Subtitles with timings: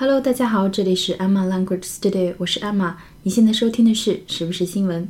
[0.00, 2.94] Hello，大家好，这里是 Emma Language Studio，我是 Emma。
[3.22, 5.06] 你现在收听的是时不时新闻。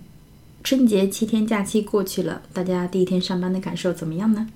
[0.64, 4.49] 春节七天假期过去了，大家第一天上班的感受怎么样呢？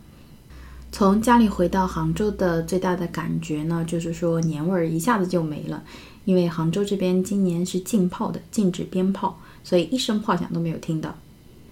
[0.91, 5.85] 从家里回到杭州的最大的感觉呢，就是说年味儿一下子就没了。
[6.25, 11.17] 因为杭州这边今年是禁炮的，禁止鞭炮，所以一声炮响都没有听到。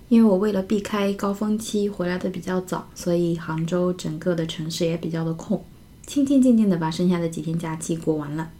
[0.08, 5.60] 因为我为了避开高峰期回来的比较早，所以杭州整个的城市也比较的空。
[6.06, 8.50] 清清静静的把剩下的几天假期过完了。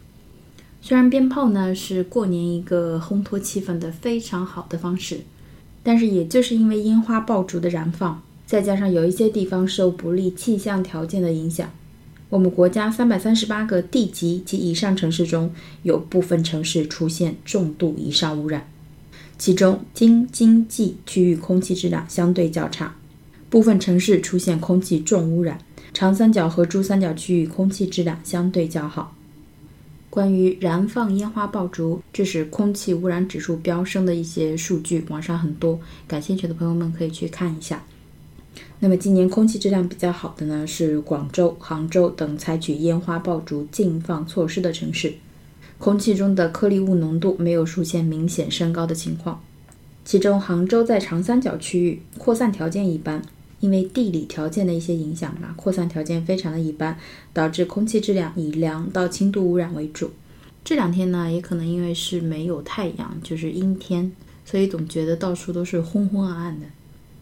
[0.81, 5.21] 虽然鞭炮呢是过年一个烘托气氛的非常好的方式，
[5.81, 11.69] 但是也就是因为烟花爆竹的燃放，再加上有一些地方受不利气象条件的影响，
[12.29, 15.51] 我们国家三百三十八个地级及以上城市中
[15.83, 18.67] 有部分城市出现重度以上污染，
[19.37, 22.95] 其中京津冀区域空气质量相对较差，
[23.49, 25.59] 部分城市出现空气重污染。
[25.93, 29.15] 长三角和珠三角区域空气质量相对较好。
[30.09, 37.83] 关于燃放烟花爆竹致使空气污染指数飙升的一些数据，网上很多，感兴趣的朋友们可以去看一下。
[38.79, 45.13] 那么今年空气质量比较好的呢，是广州、杭州等采取烟花爆竹禁放措施的城市，
[45.77, 49.41] 空气中的颗粒物浓度没有出现明显升高的情况。
[50.03, 53.21] 其中，杭州在长三角区域扩散条件一般。
[53.63, 56.99] 因为地理条件的一些影响吧，扩散条件非常的一般，
[57.31, 60.11] 导致空气质量以良到轻度污染为主。
[60.65, 64.11] 这两天呢，也可能因为是没有太阳，就是阴天，
[64.43, 66.65] 所以总觉得到处都是昏昏暗暗的。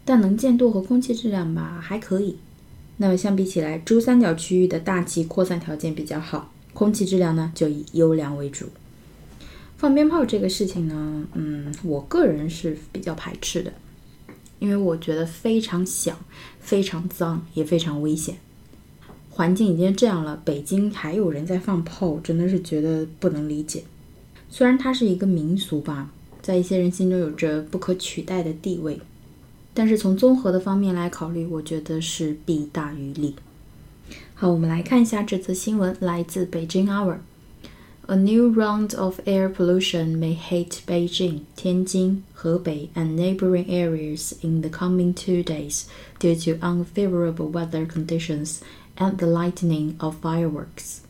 [0.04, 2.36] 但能见度和空气质量吧还可以。
[2.96, 8.66] 那么相比起来，珠三角区域的大气扩散条件比较好，空气质量呢就以优良为主。
[9.76, 13.72] 放鞭炮这个事情呢，嗯，我个人是比较排斥的。
[14.62, 16.16] 因为我觉得非常响，
[16.60, 18.36] 非常脏，也非常危险。
[19.28, 23.82] 环境已经这样了，北京还有人在放炮，真的是觉得不能理解。
[24.48, 29.00] 虽然它是一个民俗吧，在一些人心中有着不可取代的地位，
[29.74, 33.34] 但是从综合的方面来考虑，我觉得是弊大于利。
[34.34, 37.16] 好，我们来看一下这则新闻，来自北京 Hour。
[38.08, 44.68] A new round of air pollution may hit Beijing, Tianjin, Hebei, and neighboring areas in the
[44.68, 48.60] coming two days due to unfavorable weather conditions
[48.96, 51.02] and the lightning of fireworks.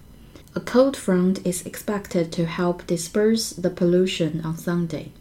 [0.54, 5.12] A cold front is expected to help disperse the pollution on Sunday.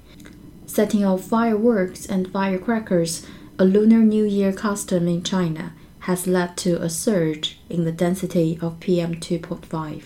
[0.65, 3.25] Setting off fireworks and firecrackers,
[3.57, 8.59] a Lunar New Year custom in China, has led to a surge in the density
[8.61, 10.03] of PM2.5.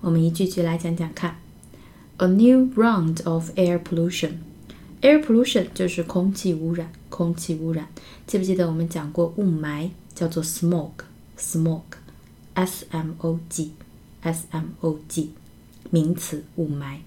[0.00, 1.36] 我们一句句来讲讲看。
[2.18, 4.38] A new round of air pollution.
[5.02, 7.88] Air pollution 就是空气污染，空气污染。
[8.26, 15.32] 记不记得我们讲过雾霾叫做 smog，smog，s m o g，s m o g，
[15.90, 17.00] 名词雾霾。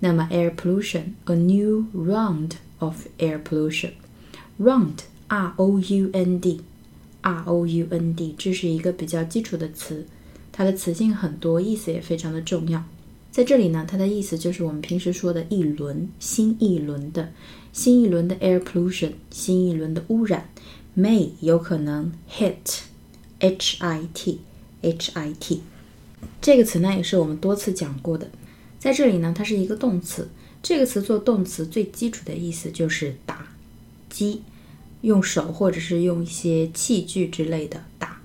[0.00, 8.16] 那么 air pollution，a new round of air pollution，round，r o u n d，r o u n
[8.16, 10.08] d，这是一个比较基础的词。
[10.57, 12.83] 它的词性很多，意思也非常的重要。
[13.29, 17.31] 在这里呢，它的意思就是我们平时说的一轮、新一轮的、
[17.71, 20.49] 新一轮的 air pollution，新一轮的污染
[20.97, 25.61] ，may 有可能 hit，h i t，h i t，
[26.41, 28.31] 这个词呢也是我们多次讲过的。
[28.79, 30.27] 在这里呢，它是一个动词，
[30.63, 33.47] 这个词做动词最基础的意思就是打
[34.09, 34.41] 击，
[35.01, 38.16] 用手或者是用一些器具之类的打。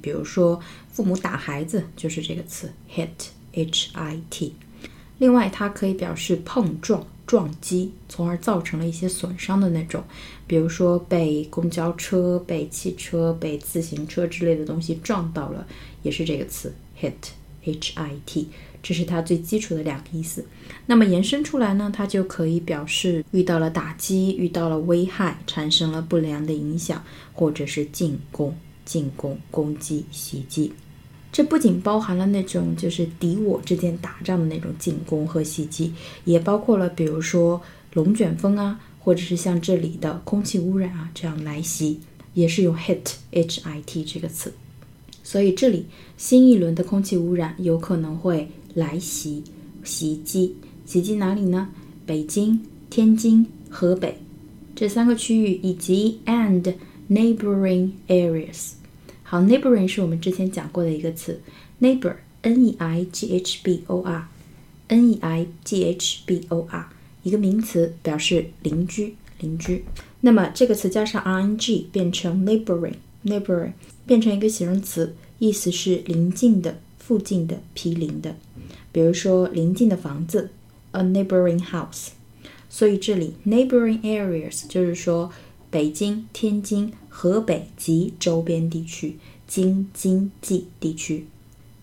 [0.00, 0.60] 比如说，
[0.92, 4.54] 父母打孩子就是这个词 hit，h i t。
[5.18, 10.04] 另外，它可以表示碰撞、撞击，从而造成了一些损伤的那种。
[10.46, 15.66] 比如说，被公交车、被汽车、被自行车之类的东西撞到了，
[16.02, 18.48] 也是这个词 hit，h i t。
[18.82, 20.44] 这是它最基础的两个意思。
[20.84, 28.56] 那么延伸出来呢，它就可以表示遇到了打击、遇到了危害、产生了不良的影响，或者是进攻。
[28.86, 30.72] 进攻、攻击、袭击，
[31.32, 35.92] 这不仅包含了那种就是敌我之间打仗的那种进攻和袭击，
[36.24, 37.60] 也包括了比如说
[37.92, 41.98] 龙卷风啊，或者是像这里的空气污染啊这样来袭，
[42.34, 44.52] 也是用 hit（h-i-t） 这个词。
[45.24, 49.42] 所以这里新一轮的空气污染有可能会来袭、
[49.82, 50.54] 袭击，
[50.86, 51.68] 袭击哪里呢？
[52.06, 54.16] 北京、天津、河北
[54.76, 56.72] 这三个区域，以及 and。
[57.08, 58.72] Neighboring areas，
[59.28, 61.40] 好，neighboring 是我们之前讲过的一个词
[61.80, 66.88] ，neighbor，n e i g h b o r，n e i g h b o r，
[67.24, 69.84] 一个名词，表示邻居，邻居。
[70.20, 73.72] 那么这个词加上 i n g 变成 neighboring，neighboring
[74.06, 78.36] 变成一个形容词，意思是邻近的、附近的、毗邻的。
[78.92, 80.50] 比如说邻近的房子
[80.92, 82.10] ，a neighboring house。
[82.68, 85.32] 所以这里 neighboring areas 就是说
[85.70, 89.16] 北京、天津、河北及周边地区，
[89.46, 91.26] 京津冀地区。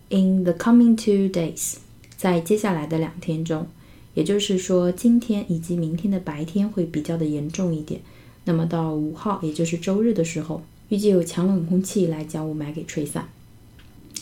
[0.10, 1.76] In the coming two days，
[2.16, 3.68] 在接下来的两天中，
[4.14, 8.02] 也就是说今天以及明天的白天会比较的严重一点。
[8.46, 13.28] 那么到五号，也就是周日的时候，预计有强冷空气来将雾霾给吹散。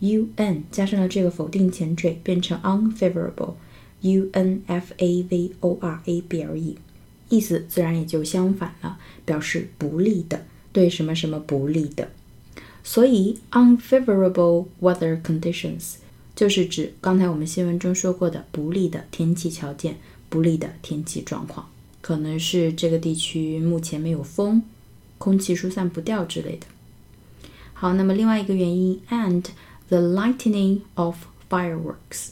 [0.00, 6.76] u n 加上了这个否定前缀，变成 unfavorable，u n f a v o r a b l e，
[7.30, 12.10] 意思自然也就相反了，表示不利的，对什么什么不利的。
[12.82, 15.94] 所以 unfavorable weather conditions
[16.36, 19.96] 就是指刚才我们新闻中说过的不利的天气条件、
[20.28, 21.70] 不利的天气状况，
[22.04, 24.60] 可能是这个地区目前没有风，
[25.16, 26.66] 空气疏散不掉之类的。
[27.72, 29.46] 好，那么另外一个原因 and。
[29.88, 32.30] The lightning of fireworks。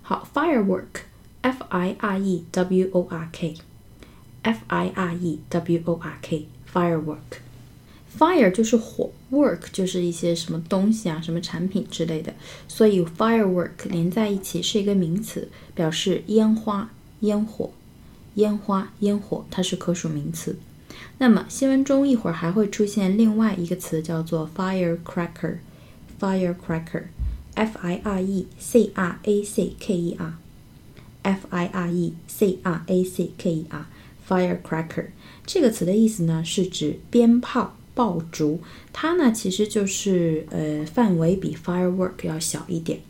[0.00, 7.40] 好，firework，f i r e w o r k，f i r e w o r k，firework。
[8.16, 12.32] Fire 就是火，work 就是一些什么东西啊，什么产品之类的，
[12.68, 16.90] 所以 firework 连在一起是一个名词，表示烟花、
[17.20, 17.72] 烟火、
[18.38, 20.56] 烟花、烟火，它是可数名词。
[21.18, 25.56] 那么新闻中一会儿还会出现另外一个词，叫做 firecracker。
[26.20, 32.82] firecracker，f i r e c r a c k e r，f i r e c r
[32.86, 35.06] a c k e r，firecracker
[35.44, 38.60] 这个词的意思呢，是指鞭炮、爆竹。
[38.92, 43.00] 它呢，其实就是呃，范围比 firework 要小一点。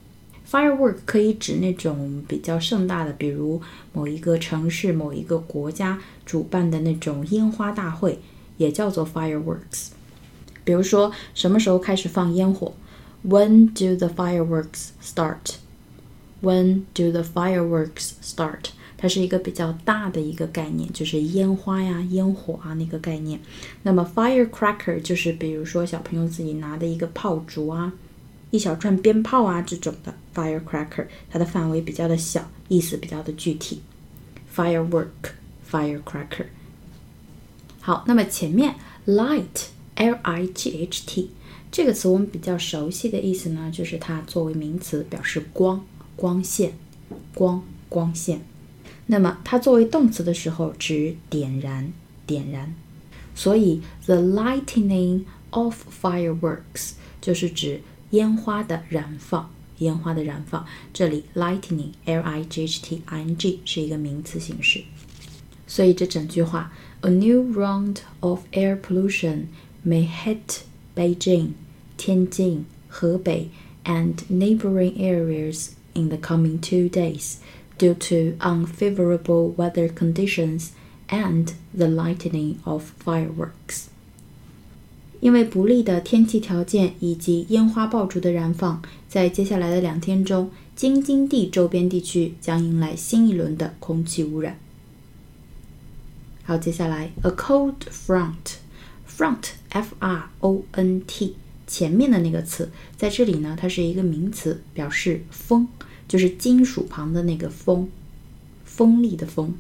[0.51, 3.61] Firework 可以指那种比较盛大的，比如
[3.93, 8.19] 某一个城市、某一个国家主办的那种烟花大会，
[8.57, 9.89] 也叫做 fireworks。
[10.65, 12.73] 比如说，什么时候开始放烟火
[13.27, 15.57] ？When do the fireworks start?
[16.41, 18.71] When do the fireworks start?
[18.97, 23.41] 它是一个比较大的一个概念，就是烟花呀、烟火啊那个概念。
[23.83, 27.93] 那么 firecracker 就是比如说小朋友自己拿的一个炮竹啊，
[28.51, 33.83] 一小串鞭炮啊这种的 firecracker，它的范围比较的小，意思比较的具体。
[34.55, 35.35] Firework,
[35.71, 36.47] firecracker。
[37.81, 38.75] 好，那么前面
[39.07, 41.31] light, l-i-g-h-t。
[41.71, 45.85] 这个词我们比较熟悉的意思呢，就是它作为名词表示光、
[46.17, 46.73] 光线、
[47.35, 48.41] 光、光线。
[49.07, 51.93] 那么它作为动词的时候指点燃、
[52.27, 52.75] 点燃。
[53.35, 57.81] 所以 the lightning of fireworks 就是指
[58.12, 60.66] 烟花的燃放、烟花的燃放。
[60.94, 64.84] 这里 lightning l i g h t i n g 是一个名词形式。
[65.68, 66.72] 所以这整句话，
[67.02, 69.46] a new round of air pollution
[69.86, 71.56] may hit。Beijing,
[71.98, 73.50] Tianjin, Hebei,
[73.84, 77.40] and neighboring areas in the coming two days
[77.80, 80.74] due to unfavorable weather conditions
[81.10, 83.90] and the lightning of fireworks.
[85.21, 94.59] 因为不利的天气条件以及烟花爆竹的燃放，在接下来的两天中，京津冀周边地区将迎来新一轮的空气污染。
[96.45, 98.59] 好，接下来 a cold front。
[99.09, 101.35] front f r o n t
[101.67, 105.67] 前面的那个词，在这里呢，它是一个名词，表示风，
[106.07, 107.89] 就是金属旁的那个风，
[108.65, 109.53] 锋利的风。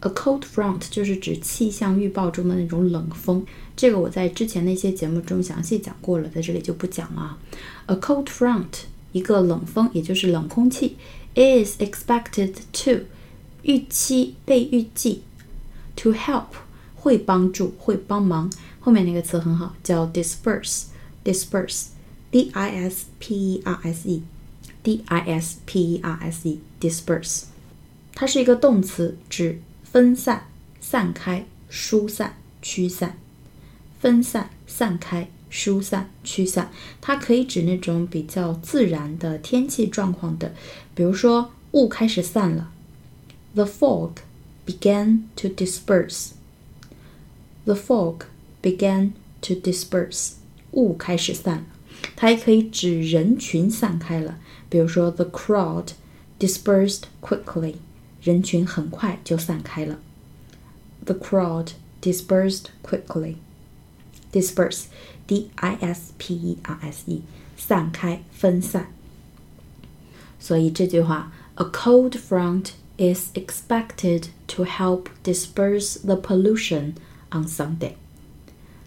[0.00, 3.44] A cold front 就是指气象预报中的那种冷风，
[3.76, 7.38] 这个我在之前的一些节目中详细讲过了，在这里就不讲了。
[7.86, 10.96] A cold front 一个冷风，也就是冷空气
[11.34, 13.06] ，is expected to
[13.62, 15.22] 预期被预计
[15.96, 16.46] to help。
[17.02, 18.52] 会帮助，会帮忙。
[18.78, 27.44] 后面那个词很好，叫 disperse，disperse，d i s p e r s e，d i s p e r s e，disperse，
[28.14, 30.46] 它是一个动词，指分散、
[30.80, 33.18] 散开、疏散、驱散。
[33.98, 36.70] 分散、散开、疏散、驱散，
[37.00, 40.54] 它可以指那种比较自然的天气状况的，
[40.94, 42.72] 比如说雾开始散了
[43.54, 44.12] ，the fog
[44.64, 46.30] began to disperse。
[47.64, 48.22] The fog
[48.62, 49.10] began
[49.42, 50.32] to disperse，
[50.70, 51.64] 雾开始散了。
[52.16, 54.38] 它也可以指人群散开了，
[54.70, 55.88] 比如说 the crowd
[56.38, 57.74] dispersed quickly，
[58.21, 59.99] 人群很快就散开了。
[61.05, 61.69] The crowd
[62.01, 67.21] dispersed quickly。disperse，d i s p e r s e，
[67.55, 68.91] 散开、分散。
[70.39, 76.93] 所以这句话，a cold front is expected to help disperse the pollution
[77.31, 77.93] on Sunday。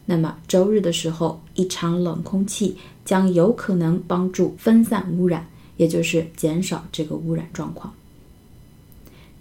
[0.06, 7.94] 那么周日的时候，一场冷空气将有可能帮助分散污染，也就是减少这个污染状况。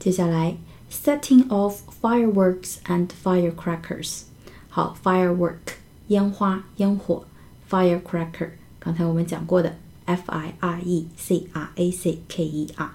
[0.03, 0.57] 接下来
[0.91, 4.23] ，setting off fireworks and firecrackers。
[4.69, 5.77] 好，firework。
[6.09, 7.25] 烟花、烟火
[7.71, 8.51] ，firecracker。
[8.81, 12.91] 刚才我们讲过的，f i r e c r a c k e r，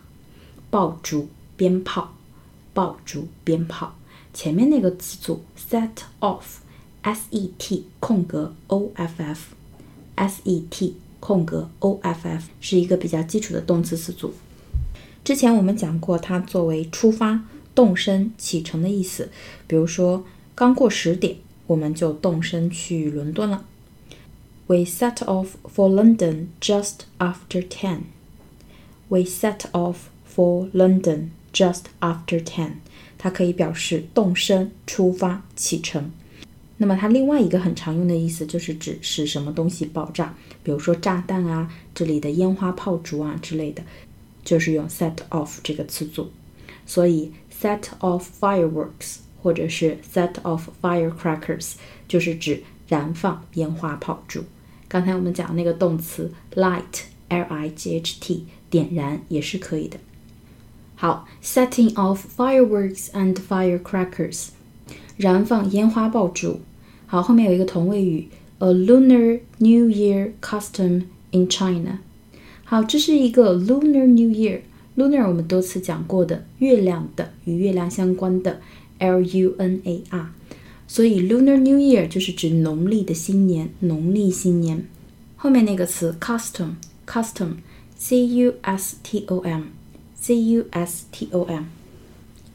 [0.70, 2.14] 爆竹、鞭炮，
[2.74, 3.96] 爆竹、鞭炮。
[4.34, 14.34] 前面那个词组 set off，s e t 空格 o f f，s e t 空格 o f f 是一个比较基础的动词词组。
[15.28, 17.44] 之前我们讲过，它作为出发、
[17.76, 19.30] 动身、启程的意思。
[19.68, 20.24] 比如说，
[20.56, 21.36] 刚过十点。
[21.66, 23.66] 我们就动身去伦敦了。
[24.68, 28.04] We set off for London just after ten.
[29.10, 29.96] We set off
[30.34, 32.76] for London just after ten.
[33.18, 36.14] 它可以表示动身、出发、启程。
[36.78, 43.84] 那么它另外一个很常用的意思就是指使什么东西爆炸，比如说炸弹啊，这里的烟花炮竹啊之类的，
[44.48, 46.32] 就是用 set off 这个词组。
[46.86, 51.74] 所以 set off fireworks 或者是 set off firecrackers，
[52.08, 54.46] 就是指燃放烟花炮竹。
[54.88, 60.00] 刚才我们讲那个动词 light，l i g h t，点燃也是可以的。
[60.96, 64.48] 好，setting off fireworks and firecrackers，
[65.18, 66.62] 燃放烟花爆竹。
[67.06, 72.00] 好，后面有一个同位语，a lunar New Year custom in China。
[72.70, 78.60] 好，这是一个 lunar New Year，lunar 我们多次讲过的，月亮的，与月亮相关的。
[79.00, 80.34] L U N A R，
[80.86, 84.86] 所以 Lunar New Year 就是指农历的新年，农历新年。
[85.38, 91.64] 后面那个词 custom，custom，C U S T O M，C U S T O M，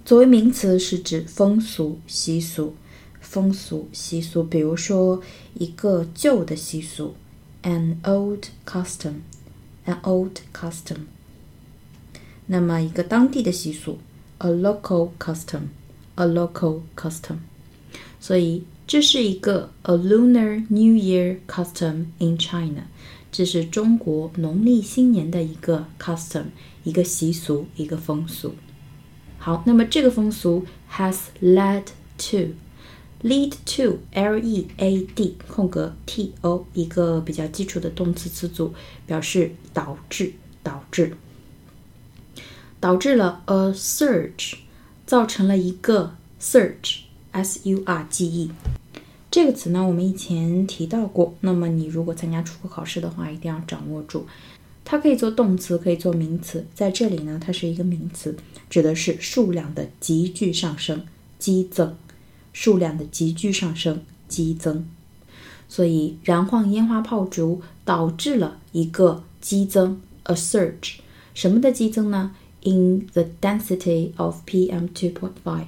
[0.05, 2.75] 作为名词是指风俗习俗，
[3.21, 4.43] 风俗习俗。
[4.43, 5.23] 比如说
[5.55, 7.15] 一个旧的习俗
[7.63, 9.15] ，an old custom
[9.86, 10.98] custom，an old custom。
[12.46, 14.00] 那么一个当地的习俗，
[14.40, 17.38] a local custom。a local custom，
[18.20, 22.88] 所以这是一个 a lunar New Year custom in China，
[23.32, 26.46] 这是中国农历新年的一个 custom，
[26.84, 28.56] 一个习俗，一个风俗。
[29.38, 31.84] 好，那么这个风俗 has led
[32.18, 32.56] to
[33.23, 38.75] Lead to l e a d 空格 t o 一个比较基础的动词词组，
[39.07, 41.17] 表示导致，导致，
[42.81, 44.55] 导致了 a surge。
[45.05, 48.51] 造成了一个 surge，s u r g e
[49.31, 51.35] 这个词呢，我们以前提到过。
[51.41, 54.27] 那么你如果参加出国考试的话，一定要掌握住。
[54.85, 56.67] 它可以做动词，可以做名词。
[56.73, 58.35] 在这里呢，它是一个名词，
[58.71, 61.05] 指的是数量的急剧上升、
[61.39, 61.95] 激增。
[62.53, 64.87] 数量的急剧上升、激增。
[65.69, 70.97] 所以燃放烟花炮竹导致了一个激增，a surge。
[71.33, 75.65] 什么的激增呢？in the density of PM 2.5,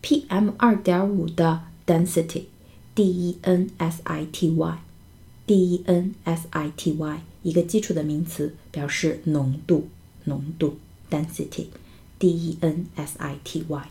[0.00, 7.22] PM 二点五的 density，D E N S I T Y，D E N S I T Y
[7.42, 9.88] 一个基础的名词，表示浓度，
[10.24, 10.78] 浓度
[11.10, 13.88] density，D E N S I T Y。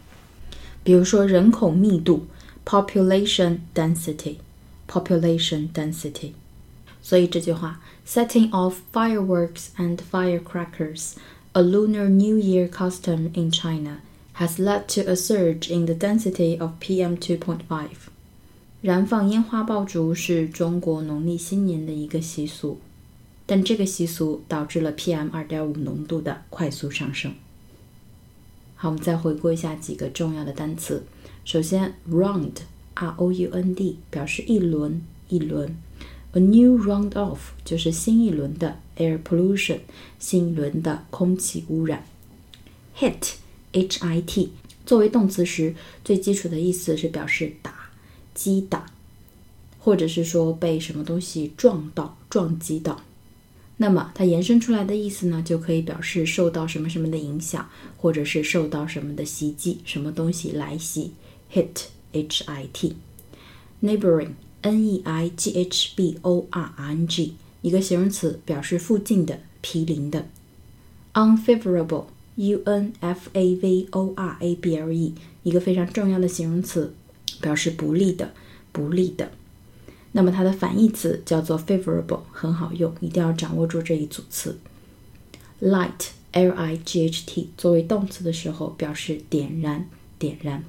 [0.85, 2.27] 比如说人口密度
[2.65, 6.33] population density，population density。
[7.03, 11.15] 所以这句话 setting off fireworks and firecrackers
[11.53, 14.01] a Lunar New Year custom in China
[14.35, 17.61] has led to a surge in the density of PM 2.5。
[18.83, 22.79] 燃放烟花爆竹是中国农历新年的一个习俗，
[23.45, 27.35] 但这个习俗导致了 PM 2.5浓度的快速上升。
[28.78, 31.04] 好，我们再回顾一下几个重要的单词。
[31.46, 32.52] 首先，round
[32.94, 35.78] r o u n d 表示一轮一轮。
[36.34, 39.80] A new round of 就是新一轮的 air pollution，
[40.20, 42.06] 新一轮的空气污染。
[42.98, 43.36] Hit
[43.72, 44.52] h i t
[44.86, 47.90] 作为动词时，最基础的意思是表示打、
[48.34, 48.88] 击打，
[49.80, 53.05] 或者是说被什么东西撞到、撞击到。
[53.78, 61.12] 那么它延伸出来的意思呢，就可以表示受到什么什么的影响，或者是受到什么的袭击，什么东西来袭。
[61.54, 62.96] Hit h i t
[63.82, 70.28] neighboring n e i g h b o r i n g 一个形容词，表示附近的、毗邻的。
[71.14, 72.06] Unfavorable
[72.36, 75.14] u n f a v o r a b l e
[75.44, 76.94] 一个非常重要的形容词，
[77.42, 78.34] 表示不利的、
[78.72, 79.32] 不利的。
[80.18, 84.58] 那么它的反义词叫做 favorable，很好用，一定要掌握住这一组词。
[85.62, 90.64] Light l i g h t 作为动词的时候，表示点燃、点燃。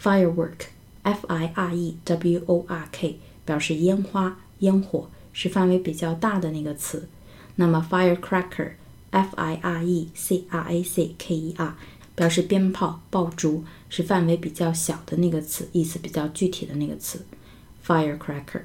[0.00, 0.66] Firework
[1.02, 7.08] f i r e w o r k 表示烟花、烟火，是范围比较大的那个词。
[7.56, 8.74] 那么 firecracker
[9.10, 11.76] f i r e c r a c k e r
[12.14, 17.24] 表示鞭炮、爆竹，是范围比较小的那个词，意思比较具体的那个词。
[17.82, 18.62] Firecracker,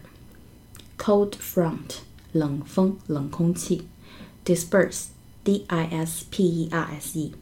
[0.97, 2.01] cold front
[2.33, 3.87] 冷风冷空气
[4.45, 5.07] ，disperse
[5.43, 7.33] d i s p e r s e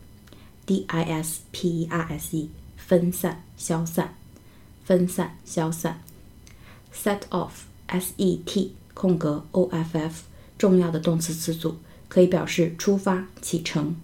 [0.65, 4.15] d i s p e r s e 分散消散
[4.86, 6.01] 分散消散
[6.94, 10.24] ，set off s e t 空格 o f f
[10.58, 11.77] 重要的动词词组
[12.08, 13.98] 可以表示出发启程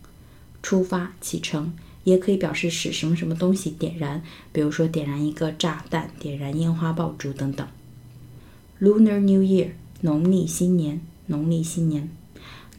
[0.62, 1.74] 出发启程。
[2.04, 7.68] 也可以表示使什么什么东西点燃，比如说点燃一个炸弹、点燃烟花爆竹等等。
[8.80, 12.10] Lunar New Year，农历新年，农历新年。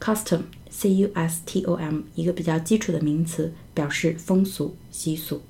[0.01, 5.43] Custom，c u s t o m，一个比较基础的名词，表示风俗习俗。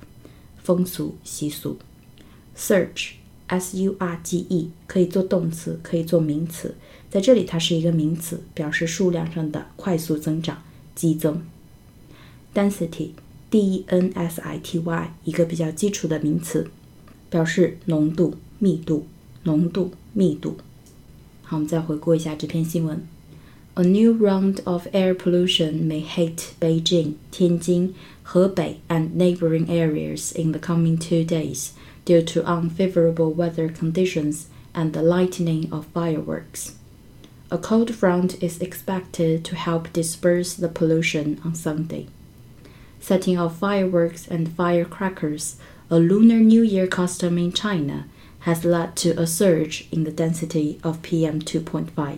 [0.62, 1.78] 风俗习俗。
[2.54, 6.74] Surge，s u r g e，可以做动词，可以做名词，
[7.08, 10.62] 在这里它是一个名词，表示数量上的快速增长、
[10.94, 11.42] 激增。
[12.54, 13.12] Density。
[13.51, 16.69] d n s i t y 一个比较基础的名词，
[17.29, 19.07] 表示浓度、密度、
[19.43, 20.57] 浓度、密度。
[21.43, 23.07] 好，我们再回顾一下这篇新闻。
[23.75, 27.93] A new round of air pollution may hit Beijing, Tianjin,
[28.25, 31.69] Hebei, and neighboring areas in the coming two days
[32.03, 36.73] due to unfavorable weather conditions and the lightning of fireworks.
[37.49, 42.07] A cold front is expected to help disperse the pollution on Sunday
[43.01, 45.55] setting off fireworks and firecrackers,
[45.89, 48.05] a Lunar New Year custom in China,
[48.41, 52.17] has led to a surge in the density of PM 2.5.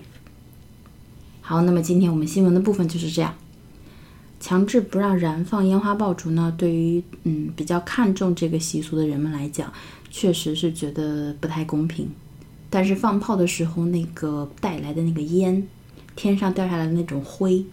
[1.42, 3.36] 好，那么今天我们新闻的部分就是这样。
[4.40, 9.74] 强制不让燃放烟花爆竹呢，对于嗯比较看重这个习俗的人们来讲，
[10.10, 12.10] 确实是觉得不太公平。
[12.70, 15.68] 但是放炮的时候，那个带来的那个烟，
[16.16, 17.66] 天上掉下来的那种灰，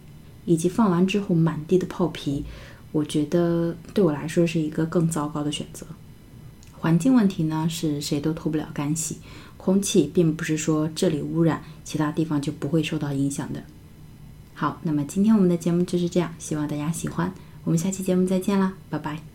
[0.44, 2.44] 以及放完之后满地的炮皮，
[2.91, 5.85] 我觉得对我来说是一个更糟糕的选择。
[6.77, 9.17] 环境问题呢，是谁都脱不了干系。
[9.57, 13.63] 空气并不是说这里污染，其他地方就不会受到影响的。
[14.55, 17.31] 好，那么今天我们的节目就是这样，希望大家喜欢。
[17.63, 19.30] 我们下期节目再见啦，拜拜。